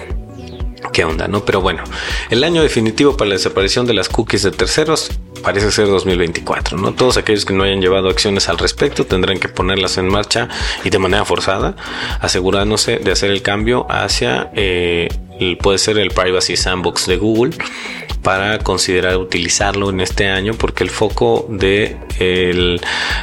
[0.92, 1.44] qué onda, ¿no?
[1.44, 1.82] Pero bueno,
[2.30, 5.10] el año definitivo para la desaparición de las cookies de terceros
[5.42, 6.94] parece ser 2024, ¿no?
[6.94, 10.48] Todos aquellos que no hayan llevado acciones al respecto tendrán que ponerlas en marcha
[10.84, 11.76] y de manera forzada,
[12.20, 15.08] asegurándose de hacer el cambio hacia, eh,
[15.62, 17.54] puede ser el Privacy Sandbox de Google,
[18.24, 22.80] para considerar utilizarlo en este año porque el foco de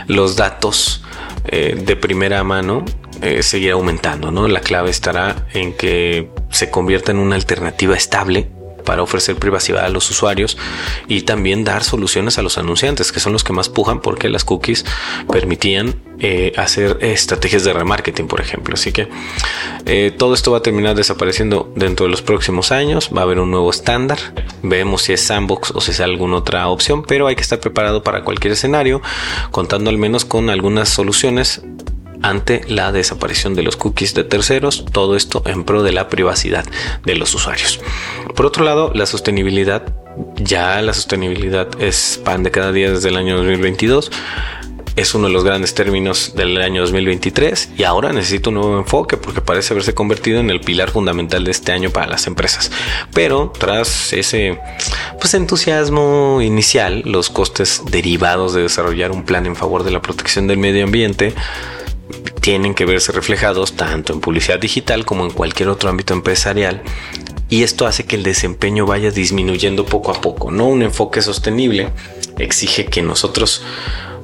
[0.08, 1.04] los datos
[1.46, 2.86] eh, de primera mano
[3.22, 4.48] eh, seguirá aumentando, ¿no?
[4.48, 8.48] La clave estará en que se convierta en una alternativa estable
[8.84, 10.58] para ofrecer privacidad a los usuarios
[11.08, 14.44] y también dar soluciones a los anunciantes, que son los que más pujan porque las
[14.44, 14.86] cookies
[15.32, 18.76] permitían eh, hacer estrategias de remarketing, por ejemplo.
[18.76, 19.08] Así que
[19.86, 23.10] eh, todo esto va a terminar desapareciendo dentro de los próximos años.
[23.16, 24.20] Va a haber un nuevo estándar.
[24.62, 28.04] Vemos si es sandbox o si es alguna otra opción, pero hay que estar preparado
[28.04, 29.02] para cualquier escenario,
[29.50, 31.62] contando al menos con algunas soluciones
[32.22, 36.66] ante la desaparición de los cookies de terceros, todo esto en pro de la privacidad
[37.04, 37.80] de los usuarios.
[38.36, 39.94] Por otro lado, la sostenibilidad,
[40.38, 44.12] ya la sostenibilidad es pan de cada día desde el año 2022
[44.96, 49.18] es uno de los grandes términos del año 2023 y ahora necesita un nuevo enfoque
[49.18, 52.72] porque parece haberse convertido en el pilar fundamental de este año para las empresas.
[53.14, 54.60] Pero tras ese
[55.20, 60.48] pues, entusiasmo inicial, los costes derivados de desarrollar un plan en favor de la protección
[60.48, 61.34] del medio ambiente
[62.42, 66.82] tienen que verse reflejados tanto en publicidad digital como en cualquier otro ámbito empresarial
[67.50, 70.52] y esto hace que el desempeño vaya disminuyendo poco a poco.
[70.52, 71.90] No un enfoque sostenible
[72.38, 73.62] exige que nosotros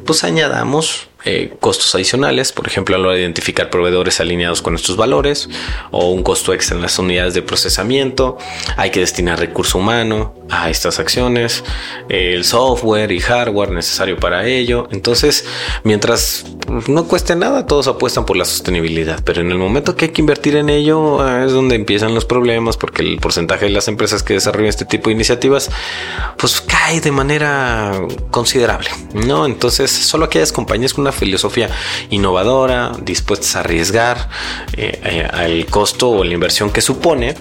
[0.05, 4.95] pues añadamos eh, costos adicionales, por ejemplo, a lo de identificar proveedores alineados con nuestros
[4.95, 5.49] valores
[5.91, 8.37] o un costo extra en las unidades de procesamiento.
[8.77, 11.65] Hay que destinar recurso humano a estas acciones,
[12.07, 14.87] el software y hardware necesario para ello.
[14.91, 15.45] Entonces,
[15.83, 16.45] mientras
[16.87, 20.21] no cueste nada, todos apuestan por la sostenibilidad, pero en el momento que hay que
[20.21, 24.23] invertir en ello ah, es donde empiezan los problemas porque el porcentaje de las empresas
[24.23, 25.69] que desarrollan este tipo de iniciativas
[26.37, 27.93] pues cae de manera
[28.31, 29.45] considerable, ¿no?
[29.45, 31.69] Entonces, solo aquellas compañías con una filosofía
[32.09, 34.29] innovadora, dispuestas a arriesgar
[34.73, 37.35] eh, eh, al costo o la inversión que supone,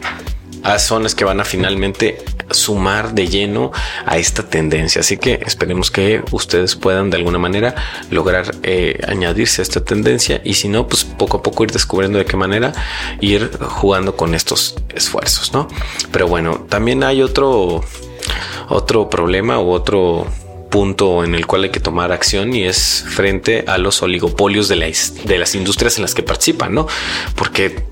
[0.78, 2.18] son las que van a finalmente
[2.50, 3.72] sumar de lleno
[4.04, 5.00] a esta tendencia.
[5.00, 7.74] Así que esperemos que ustedes puedan de alguna manera
[8.10, 12.18] lograr eh, añadirse a esta tendencia y si no, pues poco a poco ir descubriendo
[12.18, 12.72] de qué manera
[13.20, 15.68] ir jugando con estos esfuerzos, ¿no?
[16.12, 17.84] Pero bueno, también hay otro,
[18.68, 20.26] otro problema u otro
[20.76, 24.76] punto en el cual hay que tomar acción y es frente a los oligopolios de,
[24.76, 26.86] las industrias en las que participan, ¿no?
[27.34, 27.86] Porque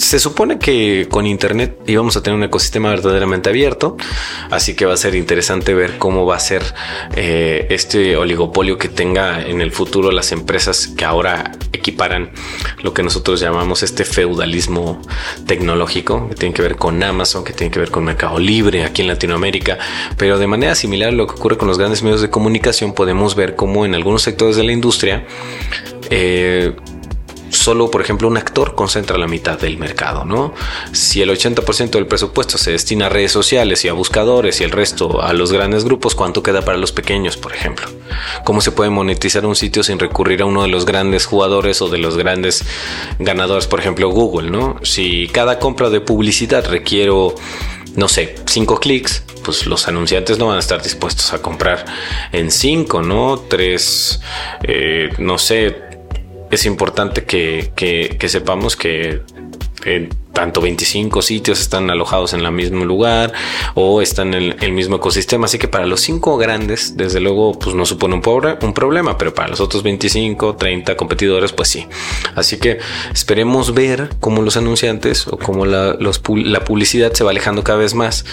[0.00, 3.98] se supone que con Internet íbamos a tener un ecosistema verdaderamente abierto,
[4.50, 6.62] así que va a ser interesante ver cómo va a ser
[7.16, 12.30] eh, este oligopolio que tenga en el futuro las empresas que ahora equiparan
[12.82, 15.02] lo que nosotros llamamos este feudalismo
[15.46, 19.02] tecnológico, que tiene que ver con Amazon, que tiene que ver con Mercado Libre aquí
[19.02, 19.78] en Latinoamérica,
[20.16, 23.34] pero de manera similar a lo que ocurre con los grandes medios de comunicación, podemos
[23.34, 25.26] ver cómo en algunos sectores de la industria
[26.08, 26.74] eh,
[27.50, 30.54] solo, por ejemplo, un actor concentra la mitad del mercado, ¿no?
[30.92, 34.70] Si el 80% del presupuesto se destina a redes sociales y a buscadores y el
[34.70, 37.88] resto a los grandes grupos, ¿cuánto queda para los pequeños, por ejemplo?
[38.44, 41.88] ¿Cómo se puede monetizar un sitio sin recurrir a uno de los grandes jugadores o
[41.88, 42.64] de los grandes
[43.18, 44.78] ganadores, por ejemplo, Google, ¿no?
[44.82, 47.34] Si cada compra de publicidad requiero
[47.96, 51.84] no sé, cinco clics, pues los anunciantes no van a estar dispuestos a comprar
[52.32, 53.38] en cinco, ¿no?
[53.48, 54.20] Tres,
[54.62, 55.89] eh, no sé,
[56.50, 59.22] es importante que, que sepamos que
[60.32, 63.32] tanto 25 sitios están alojados en el mismo lugar
[63.74, 65.46] o están en el, mismo ecosistema.
[65.46, 69.18] Así que para los cinco grandes, desde luego, pues no supone un, pobre, un problema,
[69.18, 71.86] pero para los otros 25, 30 competidores, pues sí.
[72.34, 72.78] Así que
[73.12, 77.94] esperemos ver cómo los anunciantes o cómo la, la publicidad se va alejando cada vez
[77.94, 78.24] más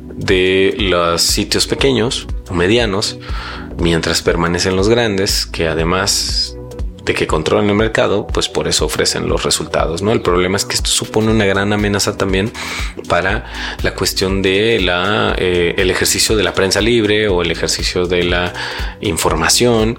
[0.00, 3.18] de los sitios pequeños o medianos,
[3.78, 6.57] mientras permanecen los grandes, que además
[7.14, 10.12] que controlan el mercado, pues por eso ofrecen los resultados, ¿no?
[10.12, 12.52] El problema es que esto supone una gran amenaza también
[13.08, 13.46] para
[13.82, 18.24] la cuestión de la eh, el ejercicio de la prensa libre o el ejercicio de
[18.24, 18.52] la
[19.00, 19.98] información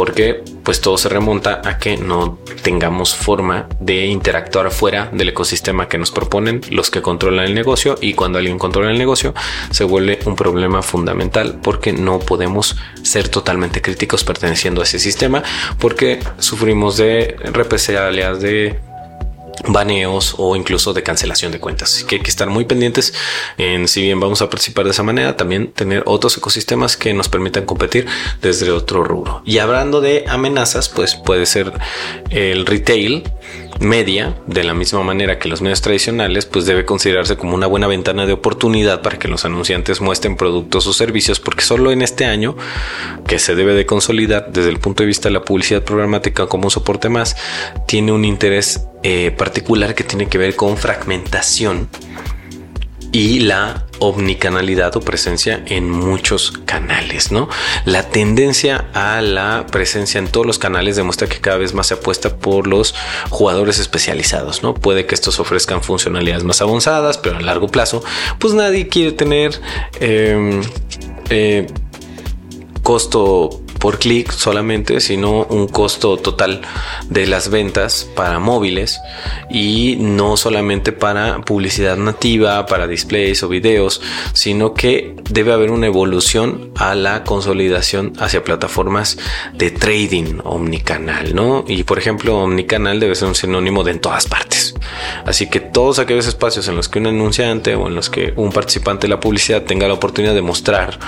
[0.00, 5.88] porque pues todo se remonta a que no tengamos forma de interactuar fuera del ecosistema
[5.88, 9.34] que nos proponen los que controlan el negocio y cuando alguien controla el negocio
[9.70, 15.42] se vuelve un problema fundamental porque no podemos ser totalmente críticos perteneciendo a ese sistema
[15.78, 18.80] porque sufrimos de represalias de
[19.68, 21.94] baneos o incluso de cancelación de cuentas.
[21.94, 23.14] Así que hay que estar muy pendientes
[23.58, 27.28] en si bien vamos a participar de esa manera, también tener otros ecosistemas que nos
[27.28, 28.06] permitan competir
[28.42, 29.42] desde otro rubro.
[29.44, 31.72] Y hablando de amenazas, pues puede ser
[32.30, 33.24] el retail
[33.78, 37.86] media, de la misma manera que los medios tradicionales, pues debe considerarse como una buena
[37.86, 42.24] ventana de oportunidad para que los anunciantes muestren productos o servicios, porque solo en este
[42.24, 42.56] año,
[43.26, 46.64] que se debe de consolidar desde el punto de vista de la publicidad programática como
[46.64, 47.36] un soporte más,
[47.86, 51.88] tiene un interés eh, particular que tiene que ver con fragmentación
[53.12, 57.48] y la omnicanalidad o presencia en muchos canales, ¿no?
[57.84, 61.94] La tendencia a la presencia en todos los canales demuestra que cada vez más se
[61.94, 62.94] apuesta por los
[63.28, 64.74] jugadores especializados, ¿no?
[64.74, 68.02] Puede que estos ofrezcan funcionalidades más avanzadas, pero a largo plazo,
[68.38, 69.60] pues nadie quiere tener
[70.00, 70.62] em,
[71.28, 71.66] eh,
[72.82, 76.62] costo por clic solamente, sino un costo total
[77.08, 79.00] de las ventas para móviles
[79.50, 84.00] y no solamente para publicidad nativa, para displays o videos,
[84.32, 89.18] sino que debe haber una evolución a la consolidación hacia plataformas
[89.54, 91.64] de trading omnicanal, ¿no?
[91.66, 94.74] Y por ejemplo, omnicanal debe ser un sinónimo de en todas partes.
[95.24, 98.52] Así que todos aquellos espacios en los que un anunciante o en los que un
[98.52, 100.98] participante de la publicidad tenga la oportunidad de mostrar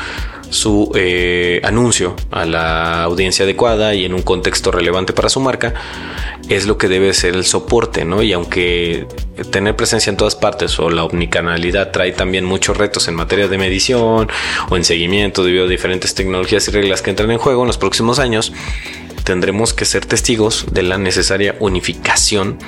[0.52, 5.74] su eh, anuncio a la audiencia adecuada y en un contexto relevante para su marca,
[6.48, 8.22] es lo que debe ser el soporte, ¿no?
[8.22, 9.06] Y aunque
[9.50, 13.56] tener presencia en todas partes o la omnicanalidad trae también muchos retos en materia de
[13.56, 14.28] medición
[14.68, 17.78] o en seguimiento debido a diferentes tecnologías y reglas que entran en juego en los
[17.78, 18.52] próximos años,
[19.24, 22.58] tendremos que ser testigos de la necesaria unificación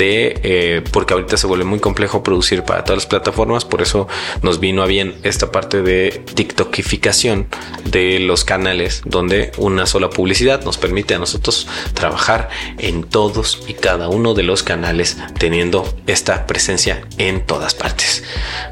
[0.00, 4.08] de eh, porque ahorita se vuelve muy complejo producir para todas las plataformas, por eso
[4.40, 7.48] nos vino a bien esta parte de TikTokificación
[7.84, 13.74] de los canales donde una sola publicidad nos permite a nosotros trabajar en todos y
[13.74, 18.24] cada uno de los canales teniendo esta presencia en todas partes.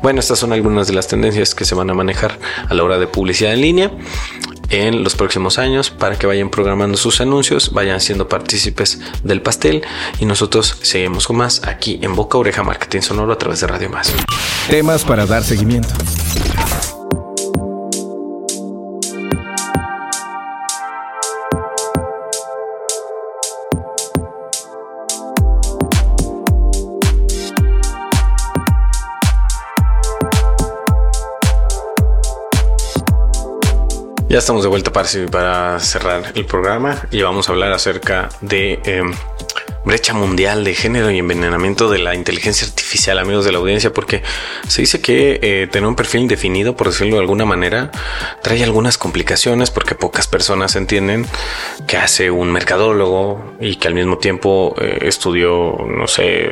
[0.03, 2.39] Bueno, estas son algunas de las tendencias que se van a manejar
[2.71, 3.91] a la hora de publicidad en línea
[4.71, 9.83] en los próximos años para que vayan programando sus anuncios, vayan siendo partícipes del pastel
[10.21, 13.91] y nosotros seguimos con más aquí en Boca Oreja Marketing Sonoro a través de Radio
[13.91, 14.13] Más.
[14.69, 15.95] Temas para dar seguimiento.
[34.39, 39.13] Ya estamos de vuelta para, cerrar el programa y vamos a hablar acerca de em,
[39.85, 44.23] brecha mundial de género y envenenamiento de la inteligencia artificial, amigos de la audiencia, porque
[44.69, 47.91] se dice que eh, tener un perfil indefinido, por decirlo de alguna manera,
[48.41, 51.27] trae algunas complicaciones porque pocas personas entienden
[51.89, 56.49] que hace un mercadólogo y que al mismo tiempo eh, estudió, no sé,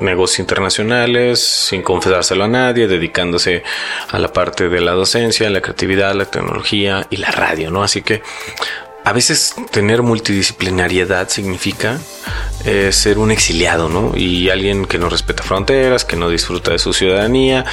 [0.00, 3.62] negocios internacionales sin confesárselo a nadie, dedicándose
[4.10, 7.82] a la parte de la docencia, la creatividad, la tecnología y la radio, ¿no?
[7.82, 8.22] Así que
[9.04, 11.98] a veces tener multidisciplinariedad significa
[12.64, 14.16] eh, ser un exiliado, ¿no?
[14.16, 17.66] Y alguien que no respeta fronteras, que no disfruta de su ciudadanía.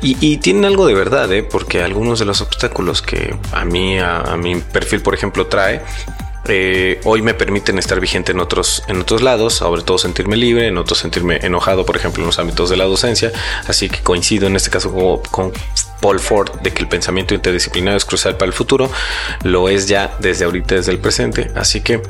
[0.00, 1.42] Y, y tienen algo de verdad, ¿eh?
[1.42, 5.82] Porque algunos de los obstáculos que a mí, a mi perfil, por ejemplo, trae,
[6.50, 10.68] eh, hoy me permiten estar vigente en otros, en otros lados, sobre todo sentirme libre,
[10.68, 13.32] en otros sentirme enojado, por ejemplo, en los ámbitos de la docencia.
[13.66, 15.52] Así que coincido en este caso con, con
[16.06, 18.88] Paul Ford de que el pensamiento interdisciplinario es crucial para el futuro.
[19.42, 21.50] Lo es ya desde ahorita, desde el presente.
[21.56, 22.00] Así que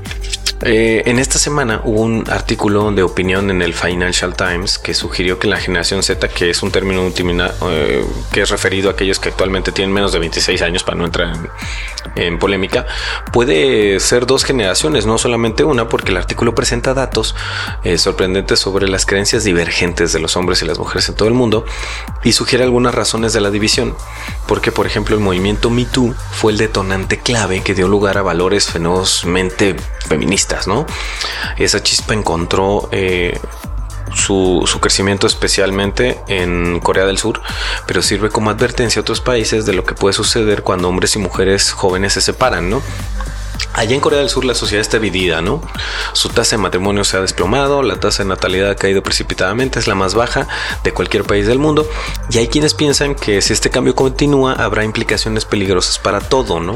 [0.63, 5.39] Eh, en esta semana hubo un artículo de opinión en el Financial Times que sugirió
[5.39, 7.13] que la generación Z, que es un término
[7.71, 11.05] eh, que es referido a aquellos que actualmente tienen menos de 26 años, para no
[11.05, 11.37] entrar
[12.15, 12.87] en, polémica,
[13.33, 17.35] puede ser dos generaciones, no solamente una, porque el artículo presenta datos
[17.85, 21.35] eh, sorprendentes sobre las creencias divergentes de los hombres y las mujeres en todo el
[21.35, 21.67] mundo
[22.25, 23.86] y sugiere algunas razones de la división,
[24.47, 28.23] porque por ejemplo el movimiento Me Too fue el detonante clave que dio lugar a
[28.23, 29.77] valores fenosmente
[30.09, 30.87] feministas, ¿no?
[31.57, 33.39] Esa chispa encontró eh,
[34.15, 37.43] su, su, crecimiento especialmente en Corea del Sur,
[37.87, 41.19] pero sirve como advertencia a otros países de lo que puede suceder cuando hombres y
[41.19, 42.83] mujeres jóvenes se separan, ¿no?
[43.73, 45.61] Allá en Corea del Sur la sociedad está dividida, ¿no?
[46.13, 49.87] Su tasa de matrimonio se ha desplomado, la tasa de natalidad ha caído precipitadamente, es
[49.87, 50.49] la más baja
[50.83, 51.87] de cualquier país del mundo.
[52.31, 56.75] Y hay quienes piensan que si este cambio continúa habrá implicaciones peligrosas para todo, ¿no?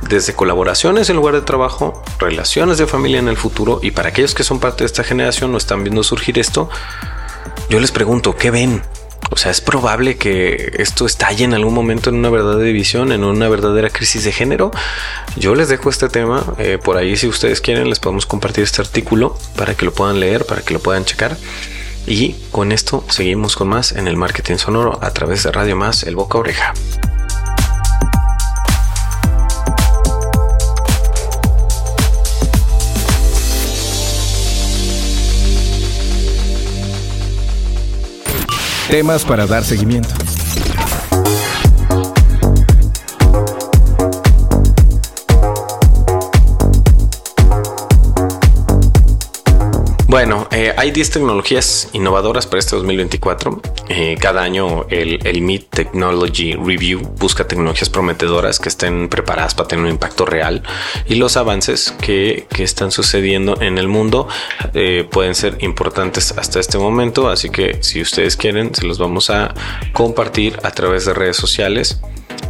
[0.00, 4.34] Desde colaboraciones en lugar de trabajo, relaciones de familia en el futuro y para aquellos
[4.34, 6.70] que son parte de esta generación o están viendo surgir esto,
[7.68, 8.82] yo les pregunto, ¿qué ven?
[9.30, 13.24] O sea, es probable que esto estalle en algún momento en una verdadera división, en
[13.24, 14.70] una verdadera crisis de género.
[15.36, 16.54] Yo les dejo este tema.
[16.58, 20.20] Eh, por ahí, si ustedes quieren, les podemos compartir este artículo para que lo puedan
[20.20, 21.36] leer, para que lo puedan checar.
[22.06, 26.02] Y con esto seguimos con más en el marketing sonoro a través de Radio Más,
[26.02, 26.74] el boca oreja.
[38.92, 40.31] Temas para dar seguimiento.
[50.12, 53.62] Bueno, eh, hay 10 tecnologías innovadoras para este 2024.
[53.88, 59.86] Eh, cada año el, el Technology Review busca tecnologías prometedoras que estén preparadas para tener
[59.86, 60.62] un impacto real
[61.06, 64.28] y los avances que, que están sucediendo en el mundo
[64.74, 67.30] eh, pueden ser importantes hasta este momento.
[67.30, 69.54] Así que si ustedes quieren, se los vamos a
[69.94, 72.02] compartir a través de redes sociales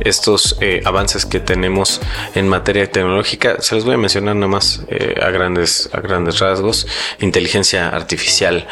[0.05, 2.00] estos eh, avances que tenemos
[2.34, 3.61] en materia tecnológica.
[3.61, 6.86] Se los voy a mencionar nada más eh, a, grandes, a grandes rasgos.
[7.20, 8.66] Inteligencia artificial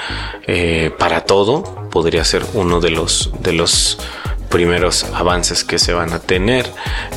[0.46, 3.98] eh, para todo podría ser uno de los, de los
[4.50, 6.66] primeros avances que se van a tener.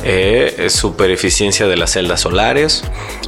[0.04, 2.84] Eh, super eficiencia de las celdas solares,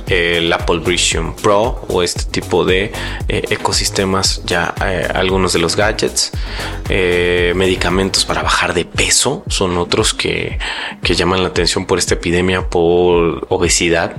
[0.06, 2.92] el Apple Vision Pro o este tipo de
[3.28, 6.30] eh, ecosistemas, ya eh, algunos de los gadgets,
[6.88, 10.58] eh, medicamentos para bajar de peso, son otros que,
[11.02, 14.16] que llaman la atención por esta epidemia por obesidad,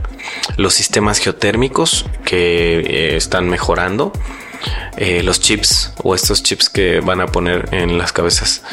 [0.57, 4.11] los sistemas geotérmicos que están mejorando.
[4.97, 8.64] Eh, los chips o estos chips que van a poner en las cabezas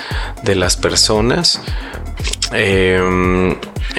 [0.42, 1.60] de las personas.
[2.52, 3.56] Eh,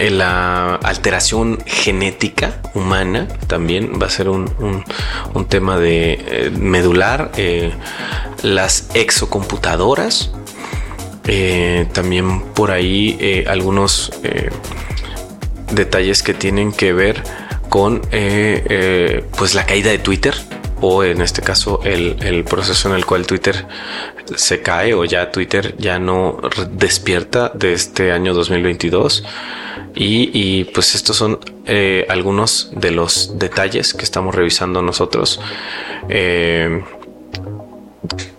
[0.10, 4.50] la alteración genética humana también va a ser un,
[5.48, 7.32] tema de eh, medular.
[8.42, 10.32] las exocomputadoras.
[11.94, 14.12] también por ahí algunos
[15.72, 17.24] detalles que tienen que ver
[17.70, 18.02] con
[19.38, 20.36] pues la caída de Twitter
[20.82, 23.66] o en este caso el, proceso en el cual Twitter
[24.36, 26.40] se cae o ya Twitter ya no
[26.72, 29.24] despierta de este año 2022
[29.98, 35.40] y, pues estos son eh, algunos de los detalles que estamos revisando nosotros.
[36.10, 36.84] Eh,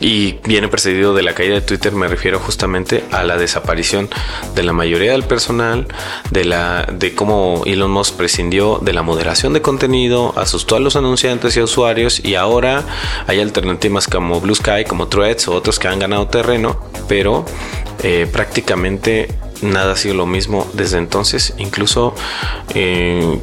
[0.00, 4.08] y viene precedido de la caída de Twitter, me refiero justamente a la desaparición
[4.54, 5.86] de la mayoría del personal,
[6.30, 10.96] de la de cómo Elon Musk prescindió de la moderación de contenido, asustó a los
[10.96, 12.84] anunciantes y usuarios y ahora
[13.26, 17.44] hay alternativas como Blue Sky, como Threads o otros que han ganado terreno, pero
[18.02, 19.28] eh, prácticamente
[19.62, 22.14] nada ha sido lo mismo desde entonces, incluso
[22.74, 23.40] eh,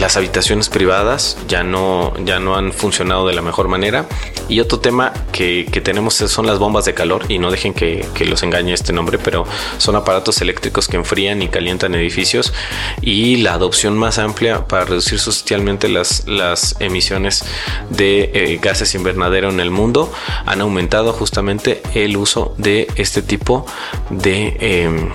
[0.00, 4.06] las habitaciones privadas ya no, ya no han funcionado de la mejor manera.
[4.48, 8.42] Y otro tema que, tenemos son las bombas de calor y no dejen que, los
[8.42, 9.44] engañe este nombre, pero
[9.78, 12.52] son aparatos eléctricos que enfrían y calientan edificios
[13.00, 17.44] y la adopción más amplia para reducir sustancialmente las, las emisiones
[17.90, 20.12] de eh, gases invernadero en el mundo
[20.44, 23.66] han aumentado justamente el uso de este tipo
[24.10, 25.10] de em,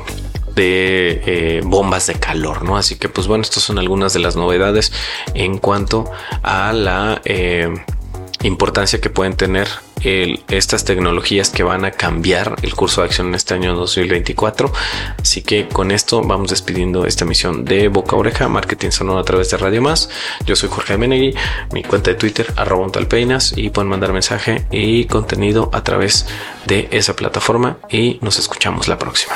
[0.55, 2.77] de eh, bombas de calor, ¿no?
[2.77, 4.91] Así que pues bueno, estas son algunas de las novedades
[5.33, 6.09] en cuanto
[6.43, 7.73] a la eh,
[8.43, 9.67] importancia que pueden tener
[10.03, 14.71] estas tecnologías que van a cambiar el curso de acción en este año 2024.
[15.21, 19.49] Así que con esto vamos despidiendo esta emisión de Boca Oreja, Marketing Sonoro a través
[19.51, 20.09] de Radio Más.
[20.45, 21.35] Yo soy Jorge Menegui,
[21.71, 26.25] mi cuenta de Twitter, arroba talpeinas, y pueden mandar mensaje y contenido a través
[26.65, 29.35] de esa plataforma y nos escuchamos la próxima.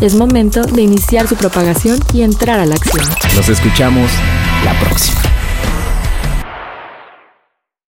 [0.00, 3.04] Es momento de iniciar su propagación y entrar a la acción.
[3.34, 4.10] Nos escuchamos
[4.64, 5.17] la próxima.